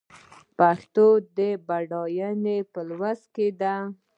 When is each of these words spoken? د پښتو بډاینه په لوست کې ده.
د 0.03 0.03
پښتو 0.57 1.05
بډاینه 1.67 2.55
په 2.73 2.79
لوست 2.87 3.25
کې 3.35 3.47
ده. 3.61 3.75